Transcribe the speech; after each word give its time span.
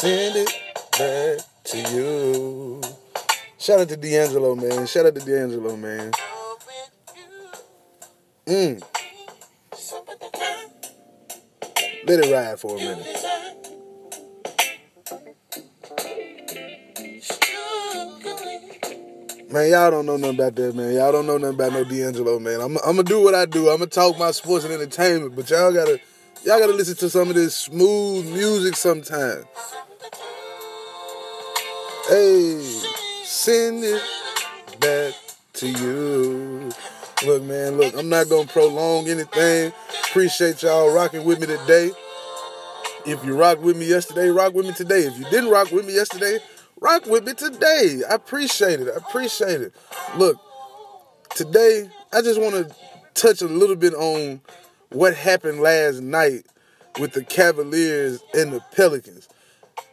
send 0.00 0.34
it 0.34 0.48
back 0.92 1.44
to 1.62 1.78
you. 1.92 2.80
Shout 3.58 3.80
out 3.80 3.88
to 3.90 3.98
D'Angelo, 3.98 4.54
man. 4.54 4.86
Shout 4.86 5.04
out 5.04 5.14
to 5.14 5.20
D'Angelo, 5.20 5.76
man. 5.76 6.10
Mm. 8.46 8.82
Let 12.06 12.24
it 12.24 12.32
ride 12.32 12.58
for 12.58 12.76
a 12.76 12.78
minute. 12.78 13.06
Man, 19.52 19.70
y'all 19.70 19.90
don't 19.90 20.06
know 20.06 20.16
nothing 20.16 20.34
about 20.36 20.54
that, 20.54 20.74
man. 20.74 20.94
Y'all 20.94 21.12
don't 21.12 21.26
know 21.26 21.36
nothing 21.36 21.56
about 21.56 21.72
no 21.74 21.84
D'Angelo, 21.84 22.38
man. 22.38 22.62
I'm, 22.62 22.78
I'm 22.78 22.96
gonna 22.96 23.02
do 23.02 23.22
what 23.22 23.34
I 23.34 23.44
do. 23.44 23.68
I'm 23.68 23.80
gonna 23.80 23.90
talk 23.90 24.18
my 24.18 24.30
sports 24.30 24.64
and 24.64 24.72
entertainment, 24.72 25.36
but 25.36 25.50
y'all 25.50 25.74
gotta, 25.74 26.00
y'all 26.42 26.58
gotta 26.58 26.72
listen 26.72 26.96
to 26.96 27.10
some 27.10 27.28
of 27.28 27.34
this 27.34 27.54
smooth 27.54 28.32
music 28.32 28.76
sometime. 28.76 29.44
Hey, 32.10 32.58
send 33.22 33.84
it 33.84 34.02
back 34.80 35.14
to 35.52 35.68
you. 35.68 36.68
Look, 37.24 37.44
man, 37.44 37.76
look, 37.76 37.94
I'm 37.96 38.08
not 38.08 38.28
gonna 38.28 38.48
prolong 38.48 39.06
anything. 39.06 39.72
Appreciate 40.08 40.60
y'all 40.64 40.92
rocking 40.92 41.24
with 41.24 41.38
me 41.38 41.46
today. 41.46 41.92
If 43.06 43.24
you 43.24 43.36
rocked 43.36 43.60
with 43.60 43.76
me 43.76 43.86
yesterday, 43.86 44.26
rock 44.26 44.54
with 44.54 44.66
me 44.66 44.72
today. 44.72 45.02
If 45.02 45.20
you 45.20 45.24
didn't 45.26 45.50
rock 45.50 45.70
with 45.70 45.86
me 45.86 45.94
yesterday, 45.94 46.40
rock 46.80 47.06
with 47.06 47.24
me 47.24 47.32
today. 47.32 48.02
I 48.10 48.14
appreciate 48.16 48.80
it. 48.80 48.88
I 48.88 48.96
appreciate 48.96 49.60
it. 49.60 49.72
Look, 50.16 50.36
today 51.36 51.88
I 52.12 52.22
just 52.22 52.40
want 52.40 52.56
to 52.56 52.74
touch 53.14 53.40
a 53.40 53.46
little 53.46 53.76
bit 53.76 53.94
on 53.94 54.40
what 54.88 55.14
happened 55.14 55.60
last 55.60 56.00
night 56.00 56.44
with 56.98 57.12
the 57.12 57.22
Cavaliers 57.22 58.20
and 58.34 58.52
the 58.52 58.58
Pelicans. 58.74 59.28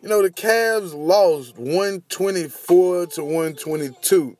You 0.01 0.09
know, 0.09 0.21
the 0.21 0.29
Cavs 0.29 0.93
lost 0.93 1.57
124 1.57 3.07
to 3.07 3.23
122. 3.23 4.37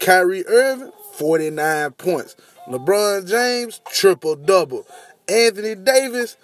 Kyrie 0.00 0.46
Irving, 0.46 0.92
49 1.14 1.90
points. 1.92 2.36
LeBron 2.68 3.28
James, 3.28 3.80
triple 3.90 4.34
double. 4.34 4.86
Anthony 5.28 5.74
Davis, 5.74 6.36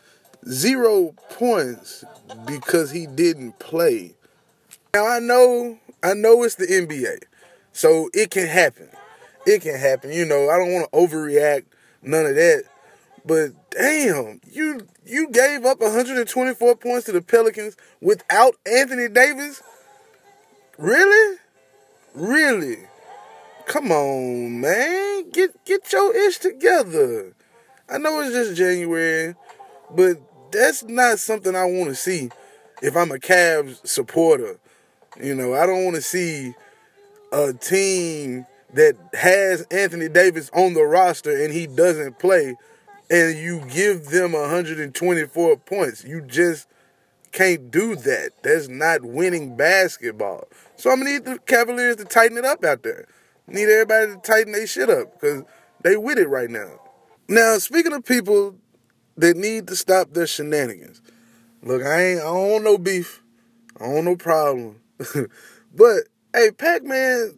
zero 0.46 1.14
points 1.30 2.04
because 2.46 2.90
he 2.90 3.06
didn't 3.06 3.58
play. 3.58 4.14
Now 4.94 5.06
I 5.06 5.18
know, 5.20 5.78
I 6.02 6.14
know 6.14 6.42
it's 6.42 6.56
the 6.56 6.66
NBA, 6.66 7.22
so 7.72 8.10
it 8.12 8.30
can 8.30 8.46
happen. 8.46 8.88
It 9.46 9.62
can 9.62 9.78
happen. 9.78 10.12
You 10.12 10.24
know, 10.24 10.50
I 10.50 10.58
don't 10.58 10.72
want 10.72 10.90
to 10.90 10.98
overreact, 10.98 11.64
none 12.02 12.26
of 12.26 12.34
that. 12.34 12.64
But 13.24 13.52
damn, 13.70 14.40
you 14.50 14.86
you 15.04 15.28
gave 15.30 15.64
up 15.64 15.80
124 15.80 16.76
points 16.76 17.06
to 17.06 17.12
the 17.12 17.22
Pelicans 17.22 17.76
without 18.00 18.56
Anthony 18.66 19.08
Davis? 19.08 19.62
Really? 20.78 21.38
Really? 22.14 22.78
Come 23.66 23.92
on, 23.92 24.60
man. 24.60 25.30
Get 25.30 25.64
get 25.64 25.92
your 25.92 26.16
ish 26.16 26.38
together. 26.38 27.34
I 27.88 27.98
know 27.98 28.20
it's 28.20 28.32
just 28.32 28.56
January, 28.56 29.34
but 29.94 30.16
that's 30.50 30.82
not 30.84 31.18
something 31.18 31.54
I 31.54 31.64
want 31.64 31.90
to 31.90 31.94
see 31.94 32.30
if 32.82 32.96
I'm 32.96 33.10
a 33.10 33.18
Cavs 33.18 33.86
supporter. 33.86 34.58
You 35.20 35.34
know, 35.34 35.54
I 35.54 35.66
don't 35.66 35.84
want 35.84 35.96
to 35.96 36.02
see 36.02 36.54
a 37.32 37.52
team 37.52 38.46
that 38.74 38.96
has 39.12 39.62
Anthony 39.70 40.08
Davis 40.08 40.50
on 40.54 40.74
the 40.74 40.82
roster 40.82 41.44
and 41.44 41.52
he 41.52 41.66
doesn't 41.66 42.18
play 42.18 42.56
and 43.10 43.36
you 43.36 43.64
give 43.68 44.06
them 44.06 44.32
124 44.32 45.56
points. 45.56 46.04
You 46.04 46.20
just 46.22 46.68
can't 47.32 47.70
do 47.70 47.96
that. 47.96 48.30
That's 48.42 48.68
not 48.68 49.04
winning 49.04 49.56
basketball. 49.56 50.44
So 50.76 50.90
I'm 50.90 51.00
gonna 51.00 51.10
need 51.10 51.24
the 51.24 51.38
Cavaliers 51.40 51.96
to 51.96 52.04
tighten 52.04 52.38
it 52.38 52.44
up 52.44 52.64
out 52.64 52.82
there. 52.82 53.06
Need 53.46 53.68
everybody 53.68 54.12
to 54.12 54.18
tighten 54.18 54.52
their 54.52 54.66
shit 54.66 54.88
up 54.88 55.20
because 55.20 55.42
they 55.82 55.96
with 55.96 56.18
it 56.18 56.28
right 56.28 56.50
now. 56.50 56.80
Now, 57.28 57.58
speaking 57.58 57.92
of 57.92 58.04
people 58.04 58.56
that 59.16 59.36
need 59.36 59.66
to 59.68 59.76
stop 59.76 60.12
their 60.12 60.26
shenanigans, 60.26 61.02
look, 61.62 61.82
I 61.82 62.02
ain't 62.02 62.20
I 62.20 62.24
don't 62.24 62.50
want 62.50 62.64
no 62.64 62.78
beef. 62.78 63.22
I 63.80 63.86
don't 63.86 64.04
no 64.04 64.16
problem. 64.16 64.80
but 65.74 66.04
hey, 66.32 66.50
Pac-Man, 66.56 67.34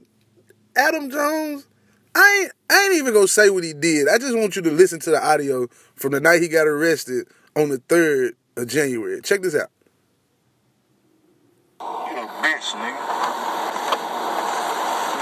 Adam 0.76 1.10
Jones, 1.10 1.66
I 2.14 2.42
ain't 2.42 2.52
I 2.70 2.84
ain't 2.84 2.94
even 2.96 3.14
gonna 3.14 3.28
say 3.28 3.50
what 3.50 3.64
he 3.64 3.72
did. 3.72 4.08
I 4.08 4.18
just 4.18 4.36
want 4.36 4.56
you 4.56 4.62
to 4.62 4.70
listen 4.70 5.00
to 5.00 5.10
the 5.10 5.24
audio 5.24 5.68
from 5.94 6.12
the 6.12 6.20
night 6.20 6.42
he 6.42 6.48
got 6.48 6.66
arrested 6.66 7.26
on 7.56 7.70
the 7.70 7.78
third 7.78 8.36
of 8.56 8.68
January. 8.68 9.20
Check 9.22 9.42
this 9.42 9.54
out. 9.54 9.70
You 11.80 11.86
bitch, 11.86 12.72
nigga. 12.76 13.00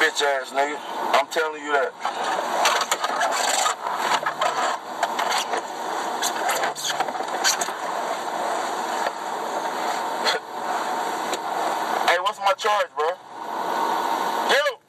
Bitch 0.01 0.23
ass 0.23 0.51
nigga. 0.51 0.79
I'm 1.15 1.27
telling 1.29 1.63
you 1.63 1.73
that. 1.73 1.93
hey, 12.11 12.19
what's 12.21 12.39
my 12.41 12.53
charge, 12.55 12.89
bro? 12.97 13.11
Yo! 14.51 14.81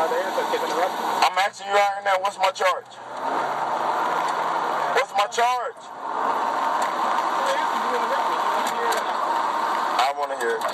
I'm 0.00 1.29
asking 1.40 1.68
you 1.68 1.72
right 1.72 2.04
now, 2.04 2.20
what's 2.20 2.36
my 2.36 2.52
charge? 2.52 2.84
What's 4.92 5.12
my 5.16 5.24
charge? 5.32 5.80
I 9.96 10.12
want 10.20 10.36
to 10.36 10.36
hear 10.36 10.60
it. 10.60 10.64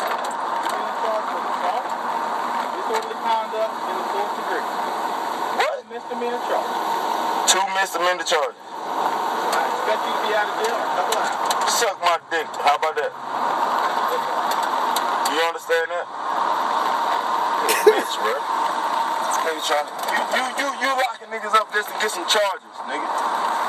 What? 5.55 5.87
Misdemeanor 5.87 6.43
charge. 6.51 6.67
Two 7.47 7.63
misdemeanor 7.79 8.27
charges. 8.27 8.59
I 8.59 9.71
expect 9.71 10.03
you 10.03 10.13
to 10.19 10.23
be 10.27 10.35
out 10.35 10.51
of 10.51 10.67
jail 10.67 10.75
in 10.75 10.83
a 10.83 10.99
couple. 10.99 11.71
Suck 11.71 11.95
my 12.03 12.19
dick. 12.27 12.51
How 12.67 12.75
about 12.75 12.99
that? 12.99 13.15
You 15.31 15.39
understand 15.47 15.95
that? 15.95 16.07
Bitch, 17.87 18.19
bro. 18.19 18.35
Nigga 19.47 19.63
trying 19.63 19.87
you, 19.87 20.23
you, 20.35 20.45
you, 20.59 20.69
you 20.83 20.91
locking 20.91 21.31
niggas 21.31 21.55
up 21.55 21.71
just 21.73 21.89
to 21.89 21.95
get 22.03 22.11
some 22.11 22.27
charges, 22.27 22.75
nigga. 22.91 23.09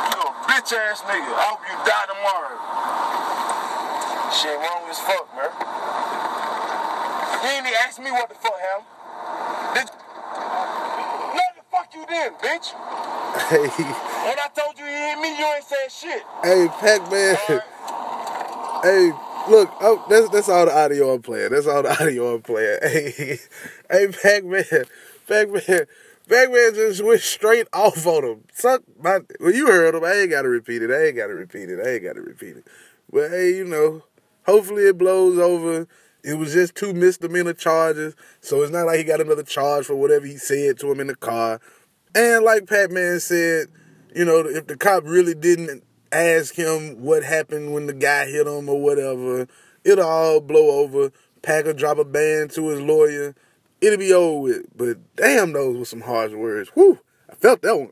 You 0.09 0.19
a 0.25 0.31
bitch 0.49 0.73
ass 0.73 1.01
nigga. 1.05 1.31
I 1.37 1.43
hope 1.53 1.61
you 1.69 1.75
die 1.85 2.07
tomorrow. 2.09 2.57
Shit 4.33 4.57
wrong 4.57 4.83
as 4.89 4.99
fuck, 4.99 5.29
man. 5.37 5.53
You 7.43 7.49
ain't 7.49 7.65
even 7.67 7.77
ask 7.85 7.99
me 8.01 8.11
what 8.11 8.27
the 8.29 8.35
fuck 8.35 8.57
happened. 8.59 8.87
Did 9.75 9.87
No, 11.37 11.43
the 11.55 11.63
fuck 11.71 11.93
you 11.93 12.05
did, 12.07 12.33
bitch. 12.41 12.73
Hey, 13.49 13.67
When 13.69 14.39
I 14.39 14.47
told 14.55 14.77
you 14.79 14.85
you 14.85 14.91
hit 14.91 15.19
me, 15.19 15.37
you 15.37 15.45
ain't 15.45 15.63
said 15.63 15.91
shit. 15.91 16.23
hey, 16.43 16.67
Pac-Man. 16.79 17.37
Hey, 18.83 19.11
look, 19.49 19.69
oh, 19.81 20.03
that's 20.09 20.29
that's 20.29 20.49
all 20.49 20.65
the 20.65 20.75
audio 20.75 21.13
I'm 21.13 21.21
playing. 21.21 21.51
That's 21.51 21.67
all 21.67 21.83
the 21.83 21.91
audio 22.01 22.35
I'm 22.35 22.41
playing. 22.41 22.79
Hey, 22.81 23.39
hey, 23.91 24.07
Pac-Man, 24.07 24.65
Pac-Man, 25.27 25.85
Pac-Man 26.29 26.73
just 26.73 27.03
went 27.03 27.21
straight 27.21 27.67
off 27.73 28.05
on 28.07 28.23
him. 28.23 28.43
Suck 28.53 28.83
my. 29.01 29.19
Well, 29.39 29.53
you 29.53 29.67
heard 29.67 29.95
him. 29.95 30.03
I 30.03 30.13
ain't 30.13 30.31
got 30.31 30.43
to 30.43 30.49
repeat 30.49 30.81
it. 30.81 30.91
I 30.91 31.07
ain't 31.07 31.17
got 31.17 31.27
to 31.27 31.33
repeat 31.33 31.69
it. 31.69 31.79
I 31.85 31.95
ain't 31.95 32.03
got 32.03 32.13
to 32.13 32.21
repeat 32.21 32.57
it. 32.57 32.67
But 33.11 33.31
hey, 33.31 33.55
you 33.55 33.65
know, 33.65 34.03
hopefully 34.45 34.83
it 34.83 34.97
blows 34.97 35.37
over. 35.37 35.87
It 36.23 36.37
was 36.37 36.53
just 36.53 36.75
two 36.75 36.93
misdemeanor 36.93 37.53
charges, 37.53 38.15
so 38.41 38.61
it's 38.61 38.71
not 38.71 38.85
like 38.85 38.97
he 38.97 39.03
got 39.03 39.21
another 39.21 39.43
charge 39.43 39.85
for 39.85 39.95
whatever 39.95 40.25
he 40.25 40.37
said 40.37 40.79
to 40.79 40.91
him 40.91 40.99
in 40.99 41.07
the 41.07 41.15
car. 41.15 41.61
And 42.15 42.43
like 42.43 42.67
Pac-Man 42.67 43.19
said, 43.19 43.67
you 44.13 44.25
know, 44.25 44.39
if 44.39 44.67
the 44.67 44.75
cop 44.75 45.03
really 45.05 45.35
didn't 45.35 45.83
ask 46.11 46.55
him 46.55 47.01
what 47.01 47.23
happened 47.23 47.73
when 47.73 47.85
the 47.85 47.93
guy 47.93 48.25
hit 48.25 48.47
him 48.47 48.67
or 48.67 48.81
whatever, 48.81 49.47
it'll 49.83 50.05
all 50.05 50.41
blow 50.41 50.79
over. 50.79 51.11
Pac 51.41 51.65
will 51.65 51.73
drop 51.73 51.97
a 51.97 52.03
ban 52.03 52.49
to 52.49 52.69
his 52.69 52.81
lawyer. 52.81 53.35
It'll 53.81 53.99
be 53.99 54.13
over 54.13 54.41
with. 54.41 54.65
But 54.75 55.15
damn, 55.15 55.53
those 55.53 55.77
were 55.77 55.85
some 55.85 56.01
harsh 56.01 56.33
words. 56.33 56.69
Whew, 56.69 56.99
I 57.29 57.35
felt 57.35 57.61
that 57.61 57.77
one. 57.77 57.91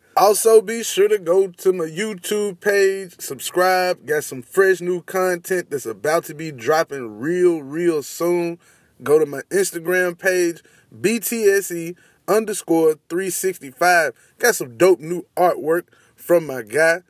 also, 0.16 0.60
be 0.60 0.82
sure 0.82 1.08
to 1.08 1.18
go 1.18 1.48
to 1.48 1.72
my 1.72 1.84
YouTube 1.84 2.60
page, 2.60 3.20
subscribe. 3.20 4.06
Got 4.06 4.24
some 4.24 4.42
fresh 4.42 4.80
new 4.80 5.02
content 5.02 5.70
that's 5.70 5.86
about 5.86 6.24
to 6.24 6.34
be 6.34 6.52
dropping 6.52 7.18
real, 7.18 7.62
real 7.62 8.02
soon. 8.02 8.58
Go 9.02 9.18
to 9.18 9.26
my 9.26 9.40
Instagram 9.50 10.18
page, 10.18 10.62
BTSE 10.94 11.96
underscore 12.28 12.96
365. 13.08 14.12
Got 14.38 14.54
some 14.54 14.76
dope 14.76 15.00
new 15.00 15.26
artwork 15.36 15.84
from 16.14 16.46
my 16.46 16.62
guy. 16.62 17.00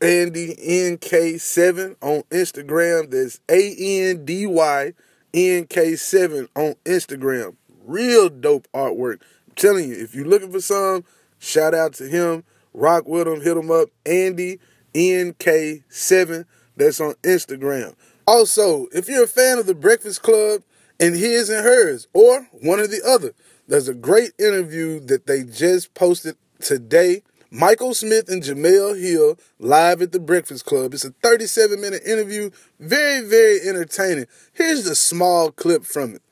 Andy 0.00 0.56
NK7 0.56 1.96
on 2.00 2.22
Instagram. 2.30 3.10
That's 3.10 3.40
A 3.48 4.10
N 4.10 4.24
D 4.24 4.46
Y 4.46 4.94
NK7 5.32 6.48
on 6.56 6.74
Instagram. 6.84 7.56
Real 7.84 8.28
dope 8.28 8.68
artwork. 8.72 9.20
I'm 9.46 9.54
telling 9.56 9.88
you, 9.88 9.96
if 9.96 10.14
you're 10.14 10.26
looking 10.26 10.52
for 10.52 10.60
some, 10.60 11.04
shout 11.38 11.74
out 11.74 11.94
to 11.94 12.08
him. 12.08 12.44
Rock 12.74 13.06
with 13.06 13.28
him, 13.28 13.42
hit 13.42 13.56
him 13.56 13.70
up. 13.70 13.88
Andy 14.06 14.58
NK7. 14.94 16.44
That's 16.76 17.00
on 17.00 17.14
Instagram. 17.22 17.94
Also, 18.26 18.86
if 18.92 19.08
you're 19.08 19.24
a 19.24 19.28
fan 19.28 19.58
of 19.58 19.66
the 19.66 19.74
Breakfast 19.74 20.22
Club 20.22 20.62
and 20.98 21.16
his 21.16 21.50
and 21.50 21.64
hers, 21.64 22.06
or 22.14 22.48
one 22.52 22.80
or 22.80 22.86
the 22.86 23.02
other, 23.06 23.34
there's 23.68 23.88
a 23.88 23.94
great 23.94 24.32
interview 24.38 25.00
that 25.00 25.26
they 25.26 25.42
just 25.42 25.94
posted 25.94 26.36
today. 26.60 27.22
Michael 27.50 27.92
Smith 27.92 28.30
and 28.30 28.42
Jemele 28.42 28.98
Hill 28.98 29.38
live 29.58 30.00
at 30.00 30.12
the 30.12 30.20
Breakfast 30.20 30.64
Club. 30.64 30.94
It's 30.94 31.04
a 31.04 31.10
37 31.22 31.80
minute 31.80 32.02
interview, 32.06 32.50
very, 32.80 33.20
very 33.20 33.60
entertaining. 33.60 34.26
Here's 34.54 34.84
the 34.84 34.94
small 34.94 35.50
clip 35.50 35.84
from 35.84 36.14
it. 36.14 36.22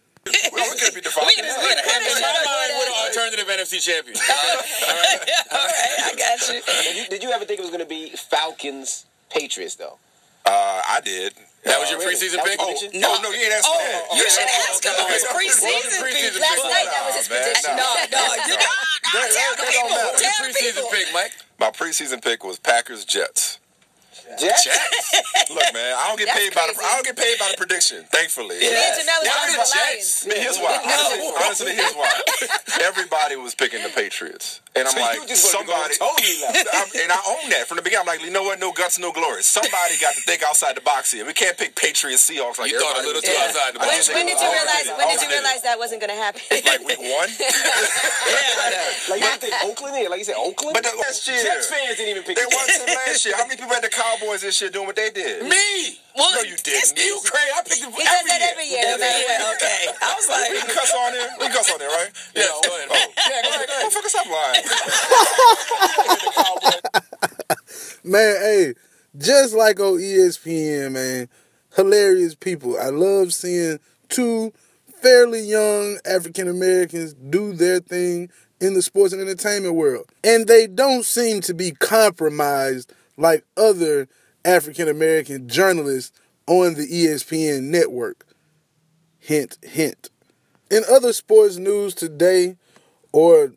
Well, 1.16 1.26
we 1.26 1.34
could 1.34 1.44
beat 1.44 1.54
the 1.54 1.60
We 1.60 1.74
Falcons. 1.74 1.86
can- 1.90 2.16
In 2.16 2.22
my 2.22 2.34
mind, 2.46 2.70
we're 2.78 2.88
the 2.90 2.98
alternative 3.06 3.46
NFC 3.48 3.74
champion. 3.82 4.16
All 4.20 5.66
right, 5.66 5.98
I 6.06 6.12
got 6.16 6.38
you. 6.48 6.60
Did 6.62 6.96
you, 6.96 7.04
did 7.08 7.22
you 7.22 7.30
ever 7.32 7.44
think 7.44 7.58
it 7.60 7.62
was 7.62 7.70
going 7.70 7.84
to 7.84 7.88
be 7.88 8.10
Falcons 8.16 9.06
Patriots 9.30 9.74
though? 9.76 9.98
Uh, 10.46 10.80
I 10.88 11.00
did. 11.04 11.34
That 11.68 11.76
was 11.76 11.90
your 11.92 12.00
preseason 12.00 12.40
That 12.40 12.48
pick? 12.48 12.56
Oh, 12.58 12.72
prediction? 12.72 13.00
no, 13.04 13.20
no, 13.20 13.28
you 13.28 13.44
ain't 13.44 13.52
asking 13.52 13.68
Oh, 13.68 13.84
that. 13.84 14.16
you 14.16 14.22
ain't 14.24 14.32
should 14.32 14.48
asking 14.48 14.64
ask 14.64 14.80
me 14.80 14.88
him 14.88 14.96
that. 14.96 15.04
on 15.04 15.12
his 15.12 15.24
preseason 15.28 15.68
was 15.76 15.92
pick. 15.92 16.00
preseason 16.00 16.40
Last 16.40 16.64
night 16.64 16.88
that 16.88 17.02
was 17.04 17.14
his 17.20 17.28
Nah, 17.28 17.36
man, 17.36 17.42
prediction. 17.44 17.72
nah. 17.76 17.84
No, 17.84 17.92
no, 17.92 18.24
you 18.48 18.56
know, 18.56 18.72
no, 19.12 19.20
That- 19.20 19.28
tell 19.28 19.52
that 19.52 19.56
the 19.60 19.60
don't 19.60 19.68
people. 19.68 19.90
matter. 19.92 20.06
What's 20.08 20.22
Tell 20.24 20.32
your 20.32 20.40
the 20.40 20.54
preseason 20.56 20.74
people. 20.80 20.90
pick, 20.90 21.06
Mike? 21.12 21.32
My 21.60 21.70
preseason 21.70 22.18
pick 22.24 22.40
was 22.44 22.58
Packers 22.58 23.04
Jets. 24.10 24.42
Jets? 24.42 24.64
Jets. 24.64 25.50
Look, 25.50 25.74
man, 25.74 25.94
I 25.96 26.08
don't 26.08 26.18
get 26.18 26.26
That's 26.26 26.38
paid 26.38 26.54
by 26.54 26.66
the. 26.66 26.74
I 26.82 26.94
don't 26.94 27.06
get 27.06 27.16
paid 27.16 27.38
by 27.38 27.48
the 27.50 27.56
prediction. 27.56 28.04
Thankfully. 28.10 28.58
Me 28.58 28.66
and 28.66 28.74
Jemele 28.98 29.26
Why 29.26 29.46
the 29.50 29.56
Jets? 29.56 29.74
Lions. 29.76 30.26
Man, 30.26 30.36
here's 30.38 30.58
why. 30.58 30.78
Honestly, 30.82 31.18
honestly, 31.44 31.74
here's 31.74 31.94
why. 31.94 32.10
Everybody 32.82 33.36
was 33.36 33.54
picking 33.54 33.82
the 33.82 33.88
Patriots, 33.90 34.60
and 34.78 34.86
I'm 34.86 34.94
So 34.94 35.00
like, 35.02 35.18
just 35.26 35.42
wanted 35.50 35.66
to 35.66 35.66
go 35.66 35.74
somebody. 35.74 35.94
totally 35.98 36.36
left. 36.46 36.68
I'm, 36.78 36.88
and 37.02 37.10
I 37.10 37.20
own 37.26 37.44
that 37.50 37.66
from 37.66 37.76
the 37.78 37.82
beginning. 37.82 38.06
I'm 38.06 38.10
like, 38.10 38.22
you 38.22 38.30
know 38.30 38.46
what? 38.46 38.60
No 38.62 38.70
guts, 38.70 38.98
no 39.02 39.10
glory. 39.10 39.42
Somebody 39.42 39.98
got 39.98 40.14
to 40.14 40.22
think 40.22 40.42
outside 40.46 40.76
the 40.78 40.84
box 40.86 41.10
here. 41.10 41.26
We 41.26 41.34
can't 41.34 41.58
pick 41.58 41.74
Patriots, 41.74 42.22
Seahawks 42.30 42.58
like 42.62 42.70
You 42.70 42.78
thought 42.78 43.02
a 43.02 43.06
little 43.06 43.18
too 43.20 43.34
doing. 43.34 43.42
outside 43.50 43.74
the 43.74 43.82
box. 43.82 44.06
When, 44.08 44.22
when 44.22 44.26
did 44.30 44.38
you 44.38 44.46
realize? 44.46 44.86
When 44.94 45.06
did 45.10 45.20
you 45.26 45.30
realize 45.34 45.62
that 45.66 45.74
wasn't 45.78 46.00
going 46.00 46.14
to 46.14 46.20
happen? 46.22 46.40
Like 46.54 46.86
week 46.86 47.02
one. 47.02 47.30
yeah. 47.40 49.10
Like 49.10 49.20
you 49.26 49.32
think 49.42 49.54
Oakland? 49.66 49.96
Yeah, 49.98 50.08
like 50.08 50.18
you 50.22 50.28
said 50.30 50.38
Oakland. 50.38 50.74
But 50.78 50.84
the 50.86 50.94
last 51.02 51.26
year- 51.26 51.42
Jets 51.42 51.66
fans 51.66 51.96
didn't 51.98 52.14
even 52.14 52.22
pick. 52.22 52.36
Them 52.38 52.46
They 52.46 52.50
the 52.50 52.56
wasn't 52.56 52.86
Jets. 52.86 53.06
last 53.06 53.20
year. 53.26 53.34
How 53.36 53.46
many 53.50 53.58
people 53.58 53.74
had 53.74 53.82
the 53.82 53.90
Cowboys 53.92 54.42
this 54.46 54.60
year 54.62 54.70
doing 54.70 54.86
what 54.86 54.96
they 54.96 55.10
did? 55.10 55.42
Me? 55.50 55.98
Well, 56.14 56.26
No, 56.34 56.42
you 56.42 56.58
didn't. 56.58 56.98
You 56.98 57.18
crazy. 57.22 57.50
I 57.54 57.62
picked 57.62 57.86
it 57.86 57.90
He 57.90 58.02
does 58.02 58.26
that 58.26 58.42
every 58.50 58.66
year. 58.66 58.82
Every 58.82 59.02
man. 59.02 59.14
year. 59.18 59.54
Okay. 59.54 59.80
I 60.02 60.10
was 60.18 60.26
like, 60.30 60.50
We 60.50 60.58
can 60.62 60.70
cuss 60.74 60.90
on 60.94 61.10
there. 61.14 61.28
We 61.38 61.46
can 61.46 61.54
cuss 61.54 61.70
on 61.70 61.78
there, 61.78 61.90
right? 61.90 62.10
Yes, 62.34 62.50
go 62.50 62.70
ahead. 62.76 62.88
Oh, 62.90 62.94
yeah, 62.98 63.42
go 63.46 63.50
ahead, 63.54 63.68
go 63.70 63.74
ahead. 63.78 63.86
Motherfucker, 63.86 64.10
stop 64.10 64.26
lying. 64.26 64.59
Man, 68.04 68.36
hey, 68.40 68.74
just 69.16 69.54
like 69.54 69.80
on 69.80 69.98
ESPN, 69.98 70.92
man, 70.92 71.28
hilarious 71.76 72.34
people. 72.34 72.78
I 72.78 72.88
love 72.88 73.34
seeing 73.34 73.78
two 74.08 74.52
fairly 75.02 75.40
young 75.40 75.98
African 76.04 76.48
Americans 76.48 77.14
do 77.14 77.52
their 77.52 77.80
thing 77.80 78.30
in 78.60 78.74
the 78.74 78.82
sports 78.82 79.12
and 79.12 79.22
entertainment 79.22 79.74
world. 79.74 80.06
And 80.22 80.46
they 80.46 80.66
don't 80.66 81.04
seem 81.04 81.40
to 81.42 81.54
be 81.54 81.72
compromised 81.72 82.92
like 83.16 83.44
other 83.56 84.08
African 84.44 84.88
American 84.88 85.48
journalists 85.48 86.18
on 86.46 86.74
the 86.74 86.86
ESPN 86.86 87.64
network. 87.64 88.26
Hint, 89.18 89.58
hint. 89.62 90.10
In 90.70 90.82
other 90.90 91.12
sports 91.12 91.56
news 91.56 91.94
today, 91.94 92.56
or 93.12 93.52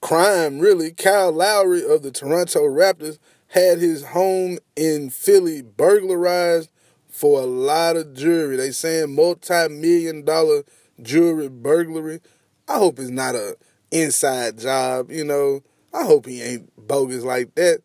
crime 0.00 0.58
really, 0.58 0.92
Kyle 0.92 1.32
Lowry 1.32 1.84
of 1.84 2.02
the 2.02 2.10
Toronto 2.10 2.62
Raptors 2.62 3.18
had 3.48 3.78
his 3.78 4.04
home 4.06 4.58
in 4.74 5.10
Philly 5.10 5.62
burglarized 5.62 6.70
for 7.08 7.40
a 7.40 7.46
lot 7.46 7.96
of 7.96 8.14
jewelry. 8.14 8.56
They 8.56 8.70
saying 8.70 9.14
multi-million 9.14 10.24
dollar 10.24 10.64
jewelry 11.00 11.48
burglary. 11.48 12.20
I 12.68 12.78
hope 12.78 12.98
it's 12.98 13.10
not 13.10 13.34
a 13.34 13.56
inside 13.90 14.58
job, 14.58 15.10
you 15.10 15.24
know. 15.24 15.62
I 15.94 16.04
hope 16.04 16.26
he 16.26 16.42
ain't 16.42 16.70
bogus 16.76 17.22
like 17.24 17.54
that. 17.54 17.80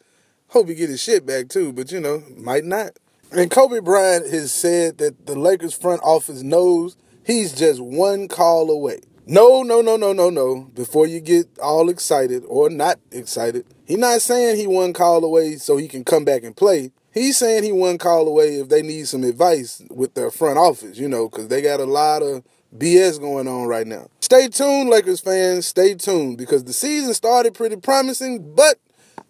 Hope 0.50 0.68
he 0.68 0.76
get 0.76 0.90
his 0.90 1.02
shit 1.02 1.26
back 1.26 1.48
too, 1.48 1.72
but 1.72 1.92
you 1.92 2.00
know, 2.00 2.24
might 2.36 2.66
not. 2.66 2.92
And 3.32 3.50
Kobe 3.50 3.80
Bryant 3.80 4.30
has 4.30 4.52
said 4.52 4.98
that 4.98 5.26
the 5.26 5.40
Lakers 5.40 5.74
front 5.74 6.02
office 6.04 6.42
knows 6.42 6.98
he's 7.26 7.54
just 7.54 7.80
one 7.80 8.28
call 8.28 8.70
away. 8.70 9.00
No, 9.28 9.62
no, 9.62 9.82
no, 9.82 9.98
no, 9.98 10.14
no, 10.14 10.30
no. 10.30 10.70
Before 10.74 11.06
you 11.06 11.20
get 11.20 11.48
all 11.62 11.90
excited 11.90 12.44
or 12.48 12.70
not 12.70 13.00
excited, 13.12 13.66
he's 13.86 13.98
not 14.00 14.22
saying 14.22 14.58
he 14.58 14.66
one 14.68 14.94
call 14.94 15.24
away 15.24 15.58
so 15.58 15.78
he 15.78 15.88
can 15.88 16.04
come 16.04 16.26
back 16.26 16.44
and 16.44 16.56
play. 16.56 16.92
He's 17.14 17.38
saying 17.38 17.64
he 17.64 17.72
one 17.72 17.98
call 17.98 18.28
away 18.28 18.56
if 18.56 18.70
they 18.70 18.82
need 18.82 19.08
some 19.08 19.24
advice 19.24 19.84
with 19.92 20.16
their 20.16 20.32
front 20.32 20.58
office, 20.58 20.98
you 20.98 21.08
know, 21.08 21.30
because 21.30 21.50
they 21.50 21.62
got 21.62 21.80
a 21.80 21.86
lot 21.86 22.24
of 22.24 22.44
BS 22.76 23.20
going 23.20 23.48
on 23.48 23.68
right 23.68 23.86
now. 23.86 24.08
Stay 24.22 24.48
tuned, 24.48 24.90
Lakers 24.90 25.20
fans. 25.20 25.68
Stay 25.68 25.94
tuned 25.94 26.38
because 26.38 26.64
the 26.64 26.74
season 26.74 27.14
started 27.14 27.54
pretty 27.54 27.76
promising, 27.76 28.56
but 28.56 28.80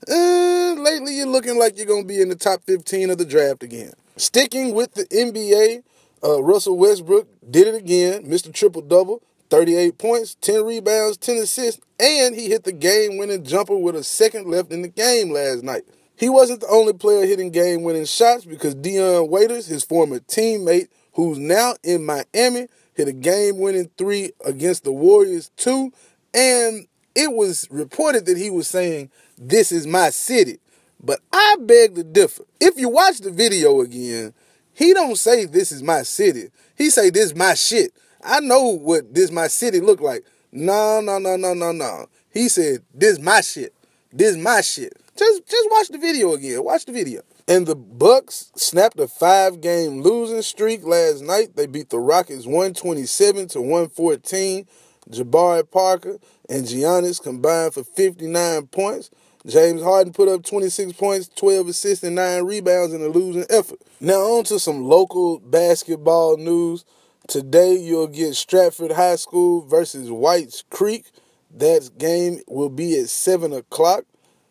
uh, 0.07 0.73
lately 0.77 1.17
you're 1.17 1.27
looking 1.27 1.59
like 1.59 1.75
you're 1.77 1.85
going 1.85 2.03
to 2.03 2.07
be 2.07 2.21
in 2.21 2.29
the 2.29 2.35
top 2.35 2.61
15 2.65 3.09
of 3.09 3.17
the 3.17 3.25
draft 3.25 3.61
again. 3.63 3.93
Sticking 4.15 4.73
with 4.73 4.93
the 4.93 5.05
NBA, 5.05 5.83
uh, 6.23 6.41
Russell 6.43 6.77
Westbrook 6.77 7.27
did 7.49 7.67
it 7.67 7.75
again, 7.75 8.25
Mr. 8.25 8.53
Triple 8.53 8.83
Double, 8.83 9.23
38 9.51 9.97
points, 9.97 10.35
10 10.35 10.63
rebounds, 10.63 11.17
10 11.17 11.37
assists, 11.37 11.81
and 11.99 12.33
he 12.33 12.47
hit 12.47 12.63
the 12.63 12.71
game 12.71 13.17
winning 13.17 13.43
jumper 13.43 13.75
with 13.75 13.97
a 13.97 14.03
second 14.03 14.47
left 14.47 14.71
in 14.71 14.81
the 14.81 14.87
game 14.87 15.29
last 15.29 15.61
night. 15.61 15.83
He 16.15 16.29
wasn't 16.29 16.61
the 16.61 16.67
only 16.69 16.93
player 16.93 17.25
hitting 17.25 17.51
game 17.51 17.83
winning 17.83 18.05
shots 18.05 18.45
because 18.45 18.75
Dion 18.75 19.29
Waiters, 19.29 19.67
his 19.67 19.83
former 19.83 20.19
teammate, 20.19 20.87
who's 21.13 21.37
now 21.37 21.75
in 21.83 22.05
Miami, 22.05 22.67
hit 22.93 23.09
a 23.09 23.11
game 23.11 23.59
winning 23.59 23.91
three 23.97 24.31
against 24.45 24.85
the 24.85 24.93
Warriors, 24.93 25.49
too. 25.57 25.91
And 26.33 26.87
it 27.13 27.33
was 27.33 27.67
reported 27.69 28.25
that 28.27 28.37
he 28.37 28.49
was 28.49 28.69
saying, 28.69 29.09
This 29.37 29.73
is 29.73 29.85
my 29.85 30.11
city. 30.11 30.59
But 31.03 31.19
I 31.33 31.57
beg 31.59 31.95
to 31.95 32.03
differ. 32.05 32.43
If 32.61 32.77
you 32.77 32.87
watch 32.87 33.17
the 33.17 33.31
video 33.31 33.81
again, 33.81 34.33
he 34.73 34.93
don't 34.93 35.17
say 35.17 35.45
this 35.45 35.71
is 35.71 35.83
my 35.83 36.03
city. 36.03 36.51
He 36.77 36.89
say 36.89 37.09
this 37.09 37.25
is 37.25 37.35
my 37.35 37.55
shit. 37.55 37.93
I 38.23 38.39
know 38.39 38.63
what 38.69 39.13
this 39.13 39.31
my 39.31 39.47
city 39.47 39.79
look 39.79 40.01
like. 40.01 40.25
No, 40.51 41.01
no, 41.01 41.17
no, 41.17 41.35
no, 41.35 41.53
no, 41.53 41.71
no. 41.71 42.07
He 42.29 42.49
said 42.49 42.83
this 42.93 43.19
my 43.19 43.41
shit. 43.41 43.73
This 44.11 44.35
my 44.37 44.61
shit. 44.61 44.93
Just 45.15 45.47
just 45.47 45.69
watch 45.71 45.87
the 45.89 45.97
video 45.97 46.33
again. 46.33 46.63
Watch 46.63 46.85
the 46.85 46.91
video. 46.91 47.21
And 47.47 47.65
the 47.65 47.75
Bucks 47.75 48.51
snapped 48.55 48.99
a 48.99 49.07
five-game 49.07 50.01
losing 50.01 50.41
streak 50.41 50.85
last 50.85 51.21
night. 51.21 51.55
They 51.55 51.65
beat 51.65 51.89
the 51.89 51.99
Rockets 51.99 52.45
127 52.45 53.47
to 53.49 53.61
114. 53.61 54.67
Jabari 55.09 55.69
Parker 55.69 56.17
and 56.49 56.65
Giannis 56.65 57.21
combined 57.21 57.73
for 57.73 57.83
59 57.83 58.67
points. 58.67 59.09
James 59.45 59.81
Harden 59.81 60.13
put 60.13 60.27
up 60.27 60.43
26 60.43 60.93
points, 60.93 61.27
12 61.35 61.69
assists, 61.69 62.03
and 62.03 62.15
9 62.15 62.43
rebounds 62.43 62.93
in 62.93 63.01
a 63.01 63.07
losing 63.07 63.45
effort. 63.49 63.79
Now, 63.99 64.19
on 64.19 64.43
to 64.45 64.59
some 64.59 64.85
local 64.85 65.39
basketball 65.39 66.37
news. 66.37 66.85
Today, 67.31 67.77
you'll 67.77 68.07
get 68.07 68.35
Stratford 68.35 68.91
High 68.91 69.15
School 69.15 69.61
versus 69.61 70.11
Whites 70.11 70.65
Creek. 70.69 71.05
That 71.49 71.97
game 71.97 72.41
will 72.45 72.67
be 72.67 72.99
at 72.99 73.07
7 73.07 73.53
o'clock. 73.53 74.03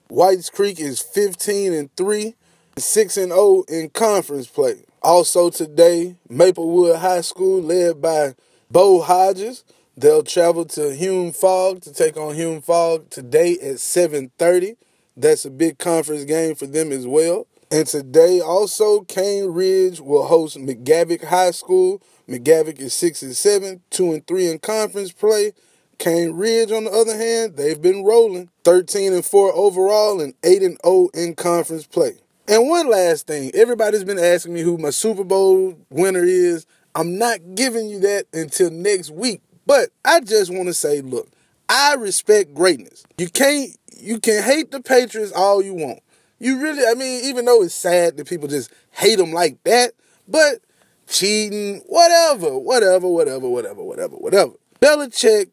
Whites 0.08 0.48
Creek 0.48 0.80
is 0.80 0.98
15 0.98 1.74
and 1.74 1.94
3, 1.94 2.34
6 2.78 3.16
and 3.18 3.32
0 3.32 3.64
in 3.68 3.90
conference 3.90 4.46
play. 4.46 4.86
Also 5.02 5.50
today, 5.50 6.16
Maplewood 6.30 7.00
High 7.00 7.20
School, 7.20 7.60
led 7.60 8.00
by 8.00 8.34
Bo 8.70 9.02
Hodges, 9.02 9.62
they'll 9.94 10.22
travel 10.22 10.64
to 10.64 10.94
Hume-Fogg 10.94 11.82
to 11.82 11.92
take 11.92 12.16
on 12.16 12.34
Hume-Fogg 12.34 13.10
today 13.10 13.58
at 13.58 13.78
7:30. 13.78 14.76
That's 15.14 15.44
a 15.44 15.50
big 15.50 15.76
conference 15.76 16.24
game 16.24 16.54
for 16.54 16.66
them 16.66 16.92
as 16.92 17.06
well. 17.06 17.46
And 17.72 17.86
today 17.86 18.40
also, 18.40 19.02
Cane 19.02 19.46
Ridge 19.46 20.00
will 20.00 20.26
host 20.26 20.56
McGavock 20.58 21.24
High 21.24 21.52
School. 21.52 22.02
McGavock 22.28 22.80
is 22.80 22.92
six 22.94 23.22
and 23.22 23.36
seven, 23.36 23.80
two 23.90 24.12
and 24.12 24.26
three 24.26 24.50
in 24.50 24.58
conference 24.58 25.12
play. 25.12 25.52
Cane 25.98 26.32
Ridge, 26.32 26.72
on 26.72 26.84
the 26.84 26.90
other 26.90 27.16
hand, 27.16 27.56
they've 27.56 27.80
been 27.80 28.02
rolling 28.02 28.50
13 28.64 29.12
and 29.12 29.24
4 29.24 29.52
overall 29.54 30.20
and 30.20 30.34
8 30.42 30.62
and 30.62 30.78
0 30.84 31.10
in 31.14 31.34
conference 31.36 31.86
play. 31.86 32.14
And 32.48 32.68
one 32.68 32.90
last 32.90 33.28
thing 33.28 33.52
everybody's 33.54 34.02
been 34.02 34.18
asking 34.18 34.54
me 34.54 34.62
who 34.62 34.76
my 34.76 34.90
Super 34.90 35.22
Bowl 35.22 35.78
winner 35.90 36.24
is. 36.24 36.66
I'm 36.96 37.18
not 37.18 37.54
giving 37.54 37.88
you 37.88 38.00
that 38.00 38.26
until 38.32 38.70
next 38.70 39.10
week, 39.10 39.42
but 39.64 39.90
I 40.04 40.18
just 40.20 40.52
want 40.52 40.66
to 40.66 40.74
say 40.74 41.02
look, 41.02 41.28
I 41.68 41.94
respect 41.94 42.52
greatness. 42.52 43.04
You 43.18 43.28
can't, 43.28 43.76
you 43.96 44.18
can 44.18 44.42
hate 44.42 44.72
the 44.72 44.80
Patriots 44.80 45.30
all 45.30 45.62
you 45.62 45.74
want. 45.74 46.00
You 46.40 46.60
really, 46.60 46.84
I 46.86 46.94
mean, 46.94 47.24
even 47.26 47.44
though 47.44 47.62
it's 47.62 47.74
sad 47.74 48.16
that 48.16 48.26
people 48.26 48.48
just 48.48 48.72
hate 48.90 49.20
him 49.20 49.32
like 49.32 49.62
that, 49.64 49.92
but 50.26 50.60
cheating, 51.06 51.82
whatever, 51.86 52.58
whatever, 52.58 53.06
whatever, 53.06 53.48
whatever, 53.48 53.82
whatever, 53.84 54.16
whatever. 54.16 54.52
Belichick 54.80 55.50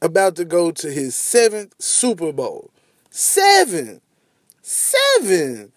about 0.00 0.36
to 0.36 0.44
go 0.44 0.70
to 0.70 0.90
his 0.90 1.16
seventh 1.16 1.74
Super 1.78 2.32
Bowl. 2.32 2.70
Seven. 3.10 4.00
Seven. 4.62 5.72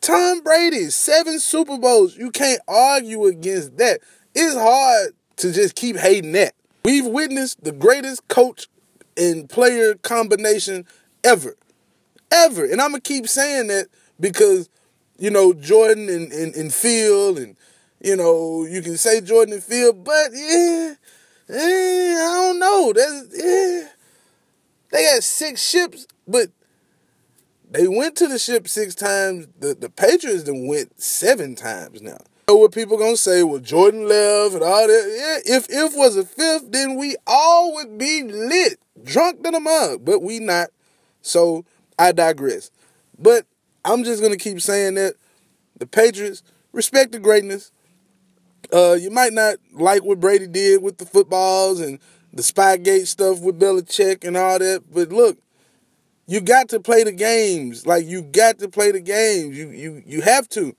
Tom 0.00 0.42
Brady, 0.42 0.90
seven 0.90 1.38
Super 1.38 1.78
Bowls. 1.78 2.16
You 2.16 2.30
can't 2.30 2.60
argue 2.66 3.26
against 3.26 3.76
that. 3.78 4.00
It's 4.34 4.56
hard 4.56 5.12
to 5.36 5.52
just 5.52 5.76
keep 5.76 5.96
hating 5.96 6.32
that. 6.32 6.54
We've 6.84 7.06
witnessed 7.06 7.62
the 7.62 7.72
greatest 7.72 8.26
coach 8.28 8.66
and 9.16 9.48
player 9.48 9.94
combination 9.94 10.84
ever. 11.22 11.56
Ever. 12.34 12.64
And 12.64 12.80
I'm 12.80 12.92
to 12.92 13.00
keep 13.00 13.28
saying 13.28 13.68
that 13.68 13.86
because, 14.18 14.68
you 15.18 15.30
know, 15.30 15.52
Jordan 15.52 16.08
and, 16.08 16.32
and, 16.32 16.54
and 16.54 16.74
Phil, 16.74 17.38
and, 17.38 17.56
you 18.00 18.16
know, 18.16 18.64
you 18.64 18.82
can 18.82 18.96
say 18.96 19.20
Jordan 19.20 19.54
and 19.54 19.62
Phil, 19.62 19.92
but 19.92 20.30
yeah, 20.32 20.94
eh, 21.48 22.14
I 22.16 22.34
don't 22.34 22.58
know. 22.58 22.92
That's, 22.92 23.28
yeah. 23.32 23.88
They 24.90 25.04
had 25.04 25.24
six 25.24 25.62
ships, 25.62 26.06
but 26.26 26.50
they 27.70 27.88
went 27.88 28.16
to 28.16 28.28
the 28.28 28.38
ship 28.38 28.68
six 28.68 28.94
times. 28.94 29.48
The, 29.58 29.74
the 29.74 29.90
Patriots 29.90 30.44
then 30.44 30.68
went 30.68 31.00
seven 31.00 31.56
times 31.56 32.00
now. 32.00 32.18
know 32.48 32.56
what 32.56 32.72
people 32.72 32.96
gonna 32.96 33.16
say? 33.16 33.42
Well, 33.42 33.58
Jordan 33.58 34.06
left 34.06 34.54
and 34.54 34.62
all 34.62 34.86
that. 34.86 35.42
Yeah, 35.46 35.56
if 35.56 35.66
if 35.68 35.96
was 35.96 36.16
a 36.16 36.24
fifth, 36.24 36.70
then 36.70 36.96
we 36.96 37.16
all 37.26 37.74
would 37.74 37.98
be 37.98 38.22
lit, 38.22 38.78
drunk 39.02 39.42
than 39.42 39.54
a 39.56 39.60
mug. 39.60 40.04
But 40.04 40.22
we 40.22 40.38
not. 40.38 40.68
So 41.22 41.64
I 41.98 42.12
digress. 42.12 42.70
But 43.18 43.46
I'm 43.84 44.04
just 44.04 44.22
gonna 44.22 44.36
keep 44.36 44.60
saying 44.60 44.94
that 44.94 45.14
the 45.78 45.86
Patriots 45.86 46.42
respect 46.72 47.12
the 47.12 47.18
greatness. 47.18 47.72
Uh, 48.72 48.94
you 48.94 49.10
might 49.10 49.32
not 49.32 49.56
like 49.72 50.02
what 50.04 50.20
Brady 50.20 50.46
did 50.46 50.82
with 50.82 50.98
the 50.98 51.06
footballs 51.06 51.80
and 51.80 51.98
the 52.32 52.42
Spygate 52.42 53.06
stuff 53.06 53.40
with 53.40 53.60
Belichick 53.60 54.24
and 54.24 54.36
all 54.36 54.58
that, 54.58 54.82
but 54.92 55.10
look, 55.10 55.38
you 56.26 56.40
got 56.40 56.68
to 56.70 56.80
play 56.80 57.04
the 57.04 57.12
games. 57.12 57.86
Like 57.86 58.06
you 58.06 58.22
got 58.22 58.58
to 58.58 58.68
play 58.68 58.90
the 58.90 59.00
games. 59.00 59.56
You 59.56 59.68
you 59.68 60.02
you 60.06 60.20
have 60.22 60.48
to. 60.50 60.74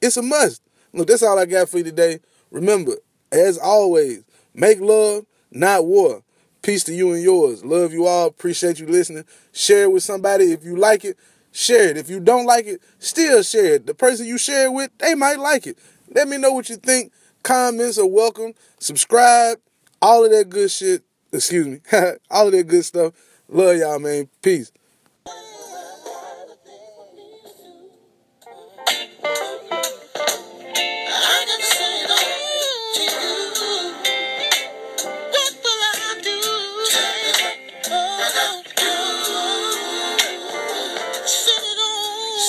It's 0.00 0.16
a 0.16 0.22
must. 0.22 0.62
Look, 0.92 1.08
that's 1.08 1.22
all 1.22 1.38
I 1.38 1.46
got 1.46 1.68
for 1.68 1.78
you 1.78 1.84
today. 1.84 2.20
Remember, 2.50 2.96
as 3.30 3.58
always, 3.58 4.24
make 4.54 4.80
love, 4.80 5.26
not 5.50 5.86
war. 5.86 6.22
Peace 6.68 6.84
to 6.84 6.94
you 6.94 7.14
and 7.14 7.22
yours. 7.22 7.64
Love 7.64 7.94
you 7.94 8.06
all. 8.06 8.26
Appreciate 8.26 8.78
you 8.78 8.84
listening. 8.86 9.24
Share 9.52 9.84
it 9.84 9.90
with 9.90 10.02
somebody 10.02 10.52
if 10.52 10.62
you 10.64 10.76
like 10.76 11.02
it. 11.02 11.16
Share 11.50 11.88
it. 11.88 11.96
If 11.96 12.10
you 12.10 12.20
don't 12.20 12.44
like 12.44 12.66
it, 12.66 12.82
still 12.98 13.42
share 13.42 13.76
it. 13.76 13.86
The 13.86 13.94
person 13.94 14.26
you 14.26 14.36
share 14.36 14.66
it 14.66 14.72
with, 14.74 14.90
they 14.98 15.14
might 15.14 15.38
like 15.38 15.66
it. 15.66 15.78
Let 16.14 16.28
me 16.28 16.36
know 16.36 16.52
what 16.52 16.68
you 16.68 16.76
think. 16.76 17.10
Comments 17.42 17.96
are 17.96 18.04
welcome. 18.06 18.52
Subscribe. 18.80 19.56
All 20.02 20.26
of 20.26 20.30
that 20.30 20.50
good 20.50 20.70
shit. 20.70 21.04
Excuse 21.32 21.66
me. 21.66 21.80
all 22.30 22.48
of 22.48 22.52
that 22.52 22.64
good 22.64 22.84
stuff. 22.84 23.14
Love 23.48 23.78
y'all, 23.78 23.98
man. 23.98 24.28
Peace. 24.42 24.70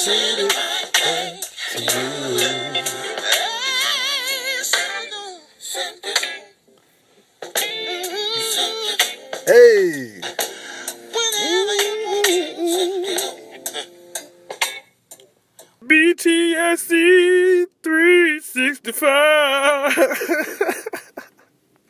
Hey. 0.01 1.39